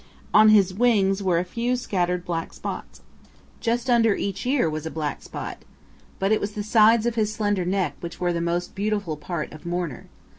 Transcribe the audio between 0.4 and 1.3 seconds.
his wings